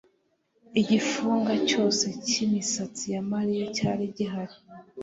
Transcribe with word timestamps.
Igifunga 0.81 1.53
cyose 1.69 2.05
cyimisatsi 2.27 3.05
ya 3.13 3.21
Mariya 3.31 3.65
cyari 3.75 4.03
gihari 4.15 4.55